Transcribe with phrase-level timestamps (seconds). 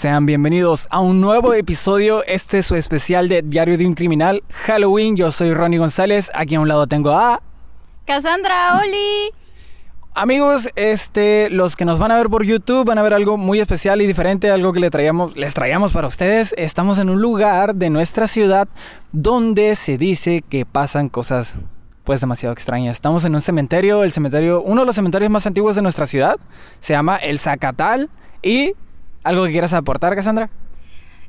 [0.00, 2.24] Sean bienvenidos a un nuevo episodio.
[2.24, 5.14] Este es su especial de Diario de un Criminal, Halloween.
[5.14, 6.30] Yo soy Ronnie González.
[6.32, 7.42] Aquí a un lado tengo a.
[8.06, 9.30] Cassandra, Oli.
[10.14, 13.60] Amigos, este, los que nos van a ver por YouTube van a ver algo muy
[13.60, 16.54] especial y diferente, algo que le traíamos, les traíamos para ustedes.
[16.56, 18.68] Estamos en un lugar de nuestra ciudad
[19.12, 21.56] donde se dice que pasan cosas
[22.04, 22.96] pues demasiado extrañas.
[22.96, 26.38] Estamos en un cementerio, el cementerio, uno de los cementerios más antiguos de nuestra ciudad,
[26.80, 28.08] se llama El Zacatal
[28.42, 28.72] y
[29.22, 30.50] algo que quieras aportar, Cassandra.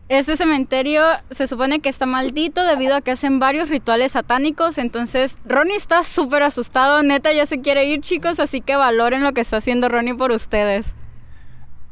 [0.09, 4.77] Este cementerio se supone que está maldito debido a que hacen varios rituales satánicos.
[4.77, 7.01] Entonces, Ronnie está súper asustado.
[7.01, 8.41] Neta, ya se quiere ir, chicos.
[8.41, 10.95] Así que valoren lo que está haciendo Ronnie por ustedes.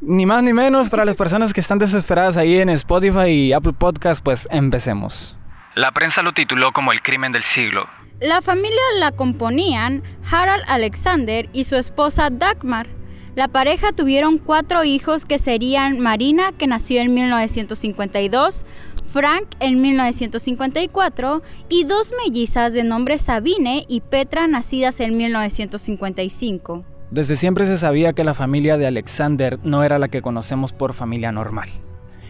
[0.02, 3.74] Ni más ni menos para las personas que están desesperadas ahí en Spotify y Apple
[3.74, 5.38] Podcast, pues empecemos.
[5.76, 7.88] La prensa lo tituló como el crimen del siglo.
[8.20, 12.99] La familia la componían Harald Alexander y su esposa Dagmar.
[13.40, 18.66] La pareja tuvieron cuatro hijos que serían Marina, que nació en 1952,
[19.06, 26.82] Frank en 1954 y dos mellizas de nombre Sabine y Petra nacidas en 1955.
[27.12, 30.94] Desde siempre se sabía que la familia de Alexander no era la que conocemos por
[30.94, 31.70] familia normal.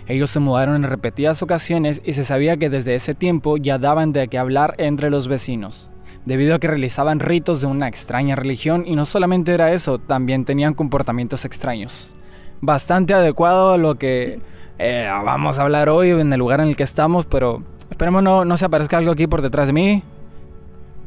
[0.06, 4.14] Ellos se mudaron en repetidas ocasiones y se sabía que desde ese tiempo ya daban
[4.14, 5.90] de qué hablar entre los vecinos
[6.26, 10.46] debido a que realizaban ritos de una extraña religión y no solamente era eso, también
[10.46, 12.14] tenían comportamientos extraños.
[12.62, 14.40] Bastante adecuado a lo que
[14.78, 18.46] eh, vamos a hablar hoy en el lugar en el que estamos, pero esperemos no,
[18.46, 20.04] no se aparezca algo aquí por detrás de mí.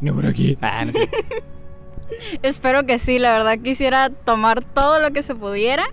[0.01, 0.59] No por aquí.
[0.61, 0.85] Ah,
[2.43, 5.85] Espero que sí, la verdad quisiera tomar todo lo que se pudiera,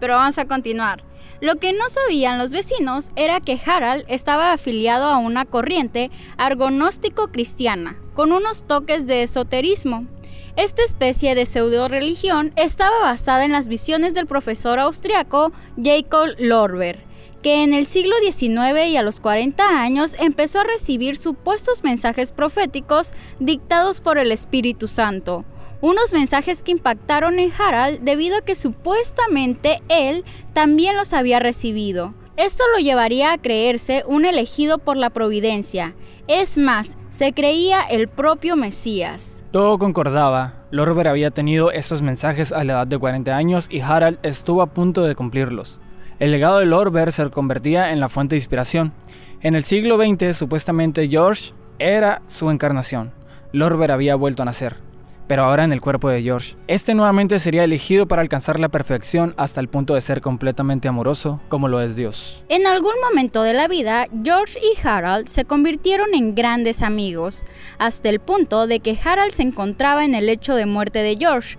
[0.00, 1.04] pero vamos a continuar.
[1.42, 7.32] Lo que no sabían los vecinos era que Harald estaba afiliado a una corriente argonóstico
[7.32, 10.06] cristiana, con unos toques de esoterismo.
[10.54, 15.50] Esta especie de pseudo-religión estaba basada en las visiones del profesor austriaco
[15.82, 17.00] Jacob Lorber,
[17.42, 22.30] que en el siglo XIX y a los 40 años empezó a recibir supuestos mensajes
[22.30, 25.44] proféticos dictados por el Espíritu Santo,
[25.82, 32.12] unos mensajes que impactaron en Harald debido a que supuestamente él también los había recibido.
[32.36, 35.94] Esto lo llevaría a creerse un elegido por la providencia.
[36.28, 39.44] Es más, se creía el propio Mesías.
[39.50, 40.54] Todo concordaba.
[40.70, 44.72] Lorber había tenido esos mensajes a la edad de 40 años y Harald estuvo a
[44.72, 45.80] punto de cumplirlos.
[46.20, 48.92] El legado de Lorber se convertía en la fuente de inspiración.
[49.40, 53.12] En el siglo XX, supuestamente George era su encarnación.
[53.50, 54.91] Lorber había vuelto a nacer
[55.32, 56.56] pero ahora en el cuerpo de George.
[56.66, 61.40] Este nuevamente sería elegido para alcanzar la perfección hasta el punto de ser completamente amoroso,
[61.48, 62.44] como lo es Dios.
[62.50, 67.46] En algún momento de la vida, George y Harold se convirtieron en grandes amigos,
[67.78, 71.56] hasta el punto de que Harold se encontraba en el hecho de muerte de George.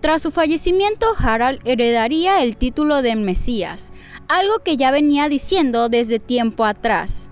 [0.00, 3.92] Tras su fallecimiento, Harold heredaría el título de Mesías,
[4.28, 7.28] algo que ya venía diciendo desde tiempo atrás.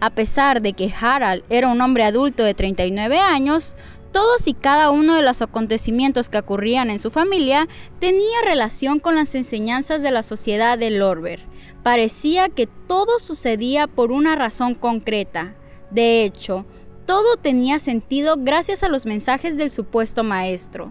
[0.00, 3.76] A pesar de que Harald era un hombre adulto de 39 años,
[4.12, 9.14] todos y cada uno de los acontecimientos que ocurrían en su familia tenía relación con
[9.14, 11.46] las enseñanzas de la sociedad de Lorber.
[11.82, 15.54] Parecía que todo sucedía por una razón concreta.
[15.90, 16.66] De hecho,
[17.06, 20.88] todo tenía sentido gracias a los mensajes del supuesto maestro.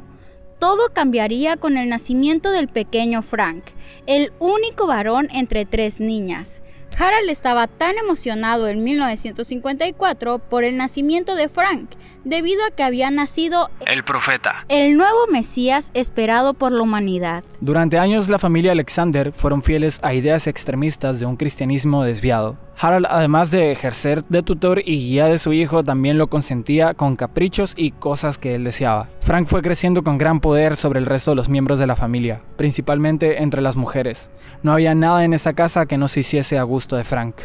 [0.59, 3.63] Todo cambiaría con el nacimiento del pequeño Frank,
[4.05, 6.61] el único varón entre tres niñas.
[6.97, 11.91] Harald estaba tan emocionado en 1954 por el nacimiento de Frank,
[12.23, 17.43] debido a que había nacido el profeta, el nuevo Mesías esperado por la humanidad.
[17.61, 22.57] Durante años la familia Alexander fueron fieles a ideas extremistas de un cristianismo desviado.
[22.81, 27.17] Harald, además de ejercer de tutor y guía de su hijo, también lo consentía con
[27.17, 29.09] caprichos y cosas que él deseaba.
[29.19, 32.41] Frank fue creciendo con gran poder sobre el resto de los miembros de la familia,
[32.55, 34.29] principalmente entre las mujeres.
[34.63, 37.35] No había nada en esa casa que no se hiciese a gusto de Frank.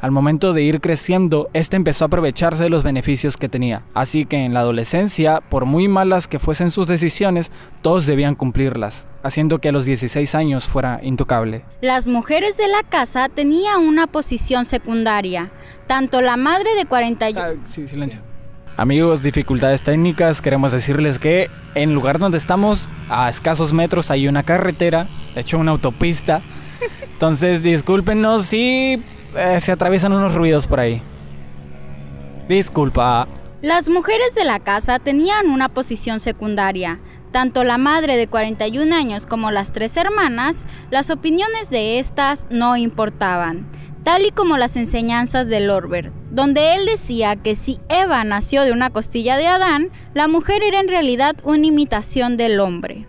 [0.00, 3.82] Al momento de ir creciendo, este empezó a aprovecharse de los beneficios que tenía.
[3.94, 7.50] Así que en la adolescencia, por muy malas que fuesen sus decisiones,
[7.82, 11.64] todos debían cumplirlas, haciendo que a los 16 años fuera intocable.
[11.80, 15.50] Las mujeres de la casa tenían una posición secundaria.
[15.86, 17.40] Tanto la madre de 41...
[17.40, 18.20] Ah, sí, silencio.
[18.76, 24.26] Amigos, dificultades técnicas, queremos decirles que en el lugar donde estamos, a escasos metros, hay
[24.26, 26.42] una carretera, de hecho una autopista.
[27.12, 29.00] Entonces, discúlpenos si
[29.36, 31.02] eh, se atraviesan unos ruidos por ahí.
[32.48, 33.26] Disculpa.
[33.62, 37.00] Las mujeres de la casa tenían una posición secundaria.
[37.32, 42.76] Tanto la madre de 41 años como las tres hermanas, las opiniones de estas no
[42.76, 43.66] importaban,
[44.04, 48.70] tal y como las enseñanzas de Lorber, donde él decía que si Eva nació de
[48.70, 53.08] una costilla de Adán, la mujer era en realidad una imitación del hombre.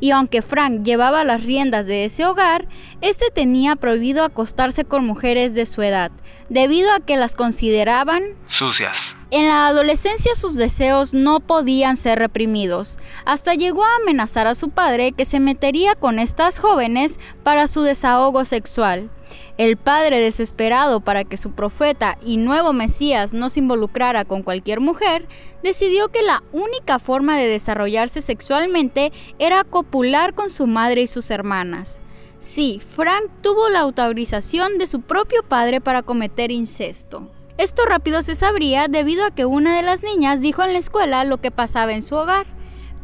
[0.00, 2.66] Y aunque Frank llevaba las riendas de ese hogar,
[3.00, 6.10] este tenía prohibido acostarse con mujeres de su edad,
[6.48, 9.16] debido a que las consideraban sucias.
[9.30, 14.70] En la adolescencia sus deseos no podían ser reprimidos, hasta llegó a amenazar a su
[14.70, 19.10] padre que se metería con estas jóvenes para su desahogo sexual.
[19.56, 24.80] El padre, desesperado para que su profeta y nuevo Mesías no se involucrara con cualquier
[24.80, 25.28] mujer,
[25.62, 31.30] decidió que la única forma de desarrollarse sexualmente era copular con su madre y sus
[31.30, 32.00] hermanas.
[32.40, 37.30] Sí, Frank tuvo la autorización de su propio padre para cometer incesto.
[37.56, 41.22] Esto rápido se sabría debido a que una de las niñas dijo en la escuela
[41.22, 42.46] lo que pasaba en su hogar,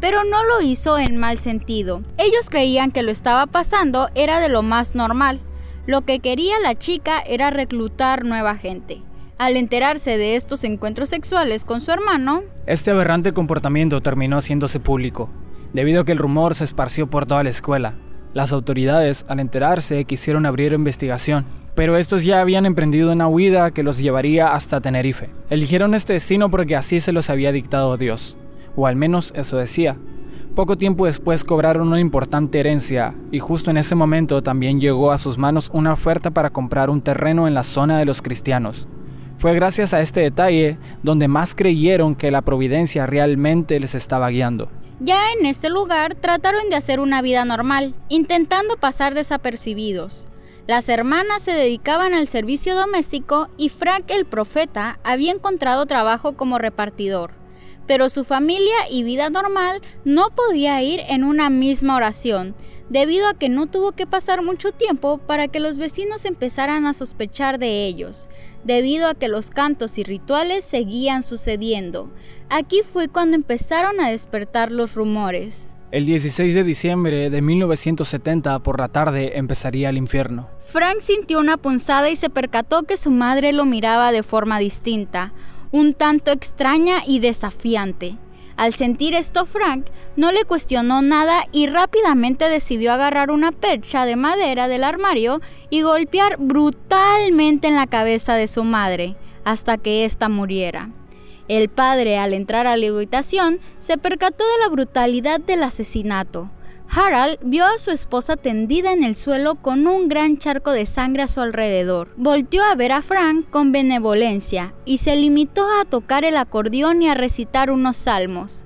[0.00, 2.02] pero no lo hizo en mal sentido.
[2.19, 5.41] Ellos creían que lo estaba pasando era de lo más normal,
[5.87, 9.03] lo que quería la chica era reclutar nueva gente.
[9.38, 15.31] Al enterarse de estos encuentros sexuales con su hermano, este aberrante comportamiento terminó haciéndose público,
[15.73, 17.94] debido a que el rumor se esparció por toda la escuela.
[18.35, 23.83] Las autoridades, al enterarse, quisieron abrir investigación, pero estos ya habían emprendido una huida que
[23.83, 25.31] los llevaría hasta Tenerife.
[25.49, 28.37] Eligieron este destino porque así se los había dictado Dios,
[28.76, 29.97] o al menos eso decía.
[30.55, 35.19] Poco tiempo después cobraron una importante herencia y justo en ese momento también llegó a
[35.19, 38.88] sus manos una oferta para comprar un terreno en la zona de los cristianos.
[39.37, 44.69] Fue gracias a este detalle donde más creyeron que la providencia realmente les estaba guiando.
[44.99, 50.26] Ya en este lugar trataron de hacer una vida normal, intentando pasar desapercibidos.
[50.67, 56.58] Las hermanas se dedicaban al servicio doméstico y Frank el profeta había encontrado trabajo como
[56.58, 57.39] repartidor
[57.90, 62.54] pero su familia y vida normal no podía ir en una misma oración,
[62.88, 66.92] debido a que no tuvo que pasar mucho tiempo para que los vecinos empezaran a
[66.92, 68.28] sospechar de ellos,
[68.62, 72.06] debido a que los cantos y rituales seguían sucediendo.
[72.48, 75.72] Aquí fue cuando empezaron a despertar los rumores.
[75.90, 80.48] El 16 de diciembre de 1970 por la tarde empezaría el infierno.
[80.60, 85.32] Frank sintió una punzada y se percató que su madre lo miraba de forma distinta
[85.72, 88.17] un tanto extraña y desafiante.
[88.56, 89.87] Al sentir esto, Frank
[90.17, 95.40] no le cuestionó nada y rápidamente decidió agarrar una percha de madera del armario
[95.70, 100.90] y golpear brutalmente en la cabeza de su madre hasta que ésta muriera.
[101.49, 106.49] El padre, al entrar a la habitación, se percató de la brutalidad del asesinato.
[106.92, 111.22] Harald vio a su esposa tendida en el suelo con un gran charco de sangre
[111.22, 112.08] a su alrededor.
[112.16, 117.08] Volteó a ver a Frank con benevolencia y se limitó a tocar el acordeón y
[117.08, 118.64] a recitar unos salmos.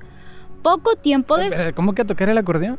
[0.63, 1.75] Poco tiempo después...
[1.75, 2.79] ¿Cómo que a tocar el acordeón?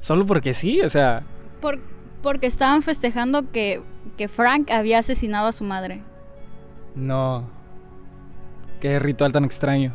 [0.00, 1.22] Solo porque sí, o sea...
[2.20, 3.80] porque estaban festejando que,
[4.16, 6.02] que Frank había asesinado a su madre.
[6.96, 7.44] No.
[8.80, 9.92] Qué ritual tan extraño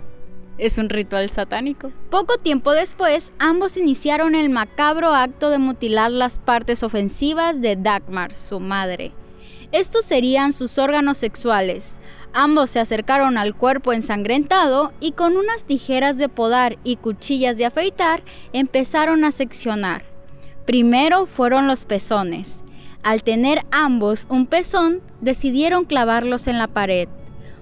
[0.61, 1.91] es un ritual satánico.
[2.11, 8.35] Poco tiempo después, ambos iniciaron el macabro acto de mutilar las partes ofensivas de Dagmar,
[8.35, 9.11] su madre.
[9.71, 11.97] Estos serían sus órganos sexuales.
[12.31, 17.65] Ambos se acercaron al cuerpo ensangrentado y con unas tijeras de podar y cuchillas de
[17.65, 18.21] afeitar
[18.53, 20.05] empezaron a seccionar.
[20.67, 22.61] Primero fueron los pezones.
[23.01, 27.09] Al tener ambos un pezón, decidieron clavarlos en la pared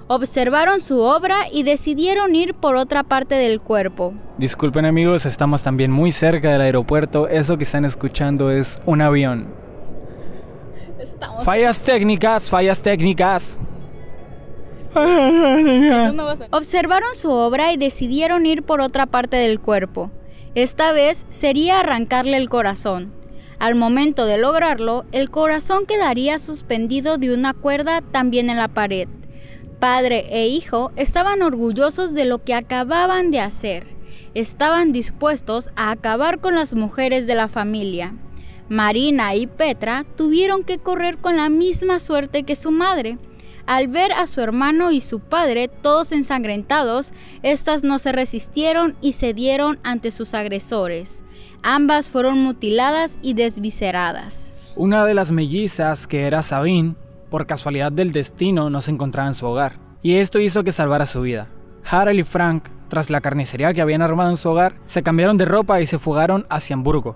[0.09, 4.11] observaron su obra y decidieron ir por otra parte del cuerpo.
[4.39, 7.27] Disculpen amigos, estamos también muy cerca del aeropuerto.
[7.27, 9.45] Eso que están escuchando es un avión.
[11.43, 13.59] Fallas técnicas, fallas técnicas.
[16.49, 20.09] Observaron su obra y decidieron ir por otra parte del cuerpo.
[20.55, 23.13] Esta vez sería arrancarle el corazón.
[23.59, 29.07] Al momento de lograrlo, el corazón quedaría suspendido de una cuerda también en la pared.
[29.79, 33.87] Padre e hijo estaban orgullosos de lo que acababan de hacer.
[34.33, 38.13] Estaban dispuestos a acabar con las mujeres de la familia.
[38.67, 43.17] Marina y Petra tuvieron que correr con la misma suerte que su madre.
[43.65, 49.13] Al ver a su hermano y su padre todos ensangrentados, estas no se resistieron y
[49.13, 51.23] cedieron ante sus agresores.
[51.63, 54.55] Ambas fueron mutiladas y desvisceradas.
[54.75, 56.95] Una de las mellizas, que era Sabine,
[57.29, 61.05] por casualidad del destino, no se encontraba en su hogar, y esto hizo que salvara
[61.05, 61.47] su vida.
[61.83, 65.45] Harald y Frank, tras la carnicería que habían armado en su hogar, se cambiaron de
[65.45, 67.15] ropa y se fugaron hacia Hamburgo.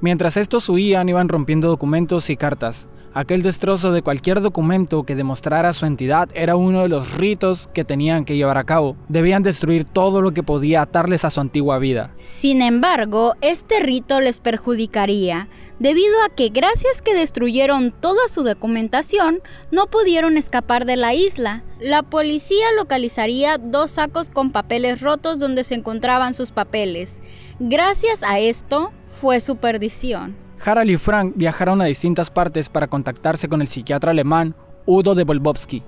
[0.00, 2.88] Mientras estos huían, iban rompiendo documentos y cartas.
[3.14, 7.84] Aquel destrozo de cualquier documento que demostrara su entidad era uno de los ritos que
[7.84, 8.96] tenían que llevar a cabo.
[9.08, 12.12] Debían destruir todo lo que podía atarles a su antigua vida.
[12.16, 15.48] Sin embargo, este rito les perjudicaría,
[15.78, 21.64] debido a que gracias que destruyeron toda su documentación, no pudieron escapar de la isla.
[21.80, 27.20] La policía localizaría dos sacos con papeles rotos donde se encontraban sus papeles.
[27.58, 30.47] Gracias a esto, fue su perdición.
[30.64, 34.54] Harald y Frank viajaron a distintas partes para contactarse con el psiquiatra alemán
[34.86, 35.82] Udo de Volbowski.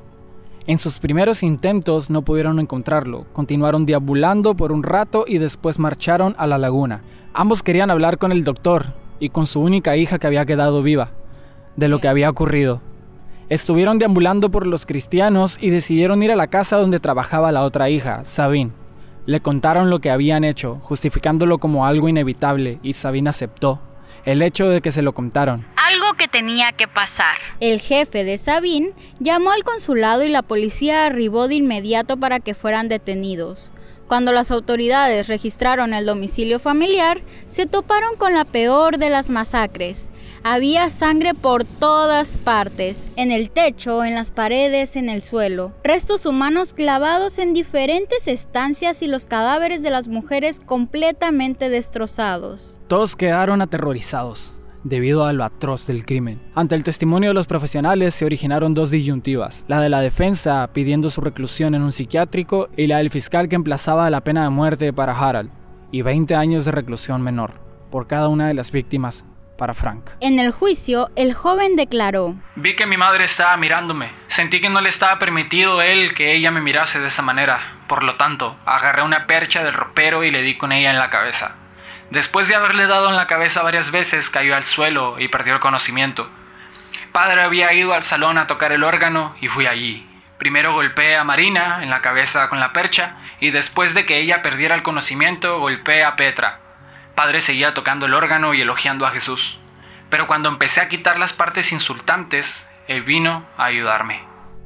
[0.66, 6.34] En sus primeros intentos no pudieron encontrarlo, continuaron deambulando por un rato y después marcharon
[6.38, 7.02] a la laguna.
[7.32, 11.10] Ambos querían hablar con el doctor y con su única hija que había quedado viva,
[11.76, 12.80] de lo que había ocurrido.
[13.48, 17.90] Estuvieron deambulando por los cristianos y decidieron ir a la casa donde trabajaba la otra
[17.90, 18.70] hija, Sabine.
[19.26, 23.80] Le contaron lo que habían hecho, justificándolo como algo inevitable, y Sabine aceptó
[24.24, 25.66] el hecho de que se lo contaron.
[25.76, 27.36] Algo que tenía que pasar.
[27.60, 32.54] El jefe de Sabine llamó al consulado y la policía arribó de inmediato para que
[32.54, 33.72] fueran detenidos.
[34.10, 40.10] Cuando las autoridades registraron el domicilio familiar, se toparon con la peor de las masacres.
[40.42, 45.74] Había sangre por todas partes, en el techo, en las paredes, en el suelo.
[45.84, 52.78] Restos humanos clavados en diferentes estancias y los cadáveres de las mujeres completamente destrozados.
[52.88, 56.40] Todos quedaron aterrorizados debido a lo atroz del crimen.
[56.54, 61.10] Ante el testimonio de los profesionales se originaron dos disyuntivas, la de la defensa pidiendo
[61.10, 64.94] su reclusión en un psiquiátrico y la del fiscal que emplazaba la pena de muerte
[64.94, 65.50] para Harald
[65.92, 69.26] y 20 años de reclusión menor por cada una de las víctimas
[69.60, 70.12] para Frank.
[70.20, 74.10] En el juicio, el joven declaró, Vi que mi madre estaba mirándome.
[74.26, 77.74] Sentí que no le estaba permitido él que ella me mirase de esa manera.
[77.86, 81.10] Por lo tanto, agarré una percha del ropero y le di con ella en la
[81.10, 81.56] cabeza.
[82.08, 85.60] Después de haberle dado en la cabeza varias veces, cayó al suelo y perdió el
[85.60, 86.30] conocimiento.
[87.12, 90.08] Padre había ido al salón a tocar el órgano y fui allí.
[90.38, 94.40] Primero golpeé a Marina en la cabeza con la percha y después de que ella
[94.40, 96.69] perdiera el conocimiento golpeé a Petra.
[97.20, 99.58] Padre seguía tocando el órgano y elogiando a Jesús.
[100.08, 104.22] Pero cuando empecé a quitar las partes insultantes, él vino a ayudarme.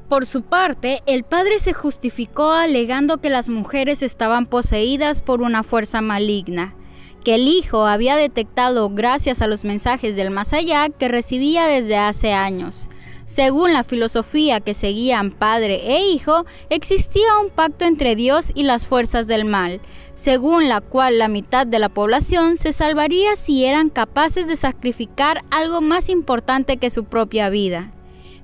[0.09, 5.65] Por su parte, el padre se justificó alegando que las mujeres estaban poseídas por una
[5.65, 6.77] fuerza maligna,
[7.25, 11.99] que el hijo había detectado gracias a los mensajes del más allá que recibía desde
[11.99, 12.89] hace años.
[13.25, 18.87] Según la filosofía que seguían padre e hijo, existía un pacto entre Dios y las
[18.87, 19.81] fuerzas del mal,
[20.13, 25.43] según la cual la mitad de la población se salvaría si eran capaces de sacrificar
[25.51, 27.91] algo más importante que su propia vida.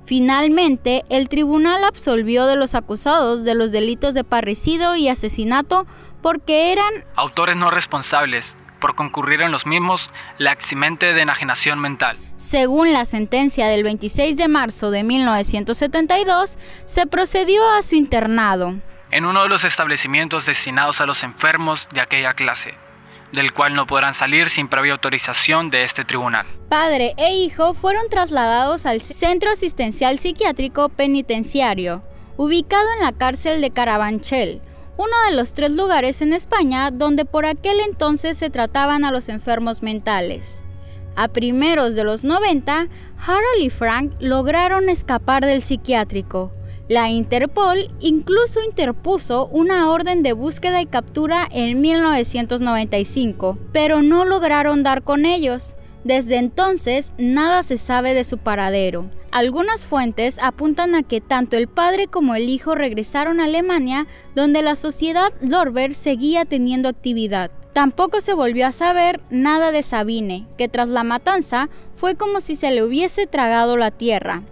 [0.07, 5.87] Finalmente, el tribunal absolvió de los acusados de los delitos de parricidio y asesinato
[6.23, 12.19] porque eran autores no responsables por concurrir en los mismos la eximente de enajenación mental.
[12.37, 18.75] Según la sentencia del 26 de marzo de 1972, se procedió a su internado.
[19.11, 22.75] En uno de los establecimientos destinados a los enfermos de aquella clase,
[23.33, 26.47] del cual no podrán salir sin previa autorización de este tribunal.
[26.69, 32.03] Padre e hijo fueron trasladados al Centro Asistencial Psiquiátrico Penitenciario,
[32.37, 34.63] ubicado en la cárcel de Carabanchel,
[35.01, 39.31] uno de los tres lugares en España donde por aquel entonces se trataban a los
[39.31, 40.63] enfermos mentales.
[41.17, 46.53] A primeros de los 90, Harold y Frank lograron escapar del psiquiátrico.
[46.87, 54.83] La Interpol incluso interpuso una orden de búsqueda y captura en 1995, pero no lograron
[54.83, 55.77] dar con ellos.
[56.05, 59.05] Desde entonces, nada se sabe de su paradero.
[59.33, 64.63] Algunas fuentes apuntan a que tanto el padre como el hijo regresaron a Alemania, donde
[64.63, 67.51] la sociedad Lorber seguía teniendo actividad.
[67.73, 72.57] Tampoco se volvió a saber nada de Sabine, que tras la matanza fue como si
[72.57, 74.43] se le hubiese tragado la tierra.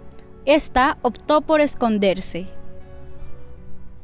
[0.45, 2.47] Esta optó por esconderse.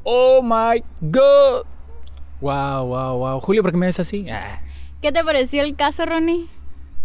[0.02, 1.64] Oh my god.
[2.40, 3.40] Wow, wow, wow.
[3.40, 4.28] Julio, ¿por qué me ves así?
[4.28, 4.60] Ah.
[5.00, 6.48] ¿Qué te pareció el caso, Ronnie?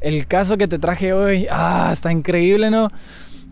[0.01, 2.89] El caso que te traje hoy, ah, está increíble, ¿no?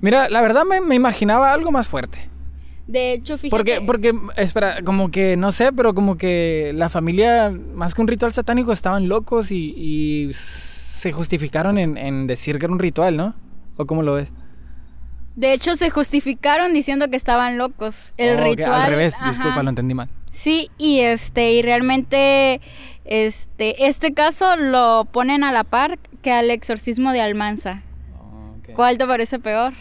[0.01, 2.27] Mira, la verdad me, imaginaba algo más fuerte.
[2.87, 3.49] De hecho, fíjate.
[3.49, 8.07] Porque, porque, espera, como que, no sé, pero como que la familia, más que un
[8.07, 13.35] ritual satánico, estaban locos y, se justificaron en, decir que era un ritual, ¿no?
[13.77, 14.33] ¿O cómo lo ves?
[15.35, 18.11] De hecho, se justificaron diciendo que estaban locos.
[18.17, 18.81] El ritual.
[18.81, 20.09] Al revés, disculpa, lo entendí mal.
[20.29, 22.59] Sí, y este, y realmente,
[23.05, 27.83] este, este caso lo ponen a la par que al exorcismo de Almanza.
[28.75, 29.73] ¿Cuál te parece peor?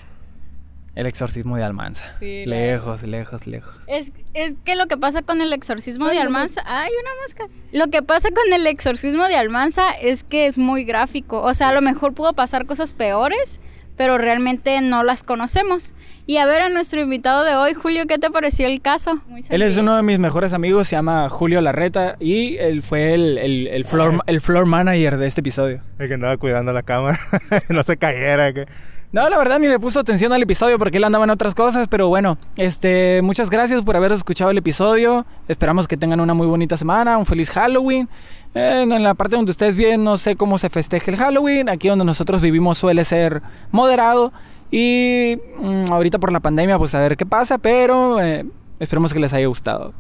[0.95, 2.05] El exorcismo de Almanza.
[2.19, 3.79] Sí, la lejos, lejos, lejos.
[3.87, 6.63] Es, es que lo que pasa con el exorcismo de Almanza.
[6.67, 7.51] ¡Ay, una máscara!
[7.71, 11.41] Lo que pasa con el exorcismo de Almanza es que es muy gráfico.
[11.43, 13.61] O sea, a lo mejor pudo pasar cosas peores,
[13.99, 15.93] pero realmente no las conocemos.
[16.25, 19.21] Y a ver a nuestro invitado de hoy, Julio, ¿qué te pareció el caso?
[19.27, 23.13] Muy Él es uno de mis mejores amigos, se llama Julio Larreta y él fue
[23.13, 25.83] el, el, el floor, el floor manager de este episodio.
[25.99, 27.19] El que andaba cuidando la cámara,
[27.69, 28.53] no se cayera.
[28.53, 28.67] Que...
[29.11, 31.89] No, la verdad ni le puso atención al episodio porque él andaba en otras cosas,
[31.89, 35.25] pero bueno, este, muchas gracias por haber escuchado el episodio.
[35.49, 38.07] Esperamos que tengan una muy bonita semana, un feliz Halloween.
[38.53, 41.71] En la parte donde ustedes viven, no sé cómo se festeja el Halloween.
[41.71, 44.31] Aquí donde nosotros vivimos suele ser moderado.
[44.71, 48.45] Y mm, ahorita por la pandemia, pues a ver qué pasa, pero eh,
[48.79, 49.95] esperemos que les haya gustado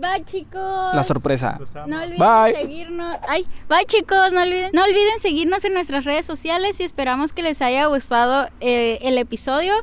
[0.00, 0.94] Bye, chicos.
[0.94, 1.58] la sorpresa.
[1.86, 2.54] No olviden Bye.
[2.54, 3.18] seguirnos.
[3.28, 7.42] Ay, bye chicos, no olviden, no olviden seguirnos en nuestras redes sociales y esperamos que
[7.42, 9.74] les haya gustado eh, el episodio.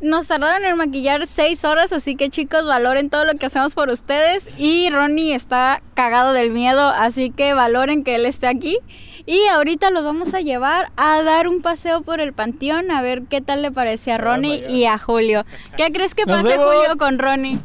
[0.00, 3.88] Nos tardaron en maquillar seis horas, así que chicos, valoren todo lo que hacemos por
[3.88, 4.48] ustedes.
[4.56, 8.78] Y Ronnie está cagado del miedo, así que valoren que él esté aquí.
[9.26, 13.24] Y ahorita los vamos a llevar a dar un paseo por el panteón a ver
[13.24, 15.44] qué tal le parece a Ronnie y a Julio.
[15.76, 16.56] ¿Qué crees que pase.
[16.56, 17.58] Julio con Ronnie?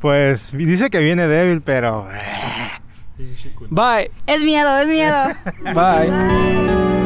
[0.00, 2.06] Pues dice que viene débil, pero...
[3.70, 4.10] Bye.
[4.26, 5.16] Es miedo, es miedo.
[5.74, 6.10] Bye.
[6.10, 6.97] Bye.